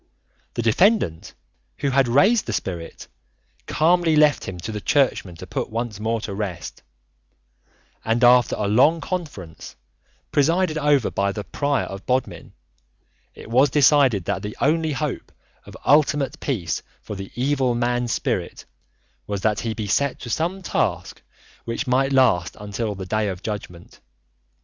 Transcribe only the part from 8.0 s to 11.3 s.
and after a long conference, presided over